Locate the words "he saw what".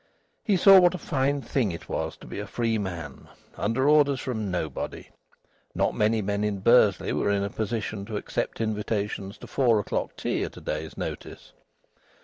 0.43-0.95